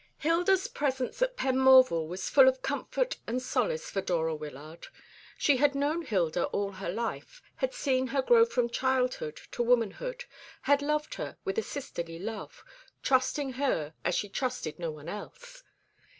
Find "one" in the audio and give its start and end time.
14.89-15.07